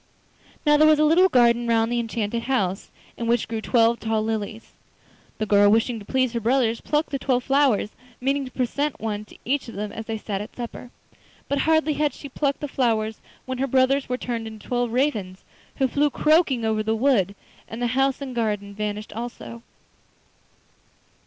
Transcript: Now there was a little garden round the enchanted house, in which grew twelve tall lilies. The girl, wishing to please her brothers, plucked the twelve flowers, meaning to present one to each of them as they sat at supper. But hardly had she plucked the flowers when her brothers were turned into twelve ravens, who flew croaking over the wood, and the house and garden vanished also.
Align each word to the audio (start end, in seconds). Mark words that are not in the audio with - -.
Now 0.65 0.77
there 0.77 0.87
was 0.87 0.97
a 0.97 1.03
little 1.05 1.29
garden 1.29 1.67
round 1.67 1.91
the 1.91 1.99
enchanted 1.99 2.41
house, 2.49 2.89
in 3.17 3.27
which 3.27 3.47
grew 3.47 3.61
twelve 3.61 3.99
tall 3.99 4.23
lilies. 4.23 4.71
The 5.37 5.45
girl, 5.45 5.69
wishing 5.69 5.99
to 5.99 6.05
please 6.05 6.33
her 6.33 6.39
brothers, 6.39 6.81
plucked 6.81 7.11
the 7.11 7.19
twelve 7.19 7.43
flowers, 7.43 7.91
meaning 8.19 8.43
to 8.45 8.49
present 8.51 8.99
one 8.99 9.25
to 9.25 9.37
each 9.45 9.67
of 9.67 9.75
them 9.75 9.91
as 9.91 10.05
they 10.07 10.17
sat 10.17 10.41
at 10.41 10.55
supper. 10.55 10.89
But 11.47 11.59
hardly 11.69 11.93
had 11.93 12.15
she 12.15 12.29
plucked 12.29 12.61
the 12.61 12.67
flowers 12.67 13.21
when 13.45 13.59
her 13.59 13.67
brothers 13.67 14.09
were 14.09 14.17
turned 14.17 14.47
into 14.47 14.67
twelve 14.67 14.89
ravens, 14.91 15.43
who 15.75 15.87
flew 15.87 16.09
croaking 16.09 16.65
over 16.65 16.81
the 16.81 16.95
wood, 16.95 17.35
and 17.67 17.79
the 17.79 17.85
house 17.93 18.21
and 18.21 18.33
garden 18.33 18.73
vanished 18.73 19.13
also. 19.13 19.61